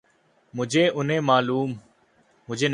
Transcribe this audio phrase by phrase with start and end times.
[0.53, 1.73] مجھے نہیں معلوم